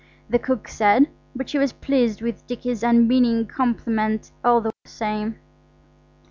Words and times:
the 0.31 0.39
cook 0.39 0.67
said, 0.67 1.07
but 1.35 1.47
she 1.47 1.59
was 1.59 1.73
pleased 1.73 2.23
with 2.23 2.47
Dicky's 2.47 2.81
unmeaning 2.81 3.45
compliment 3.45 4.31
all 4.43 4.59
the 4.59 4.71
same. 4.83 5.37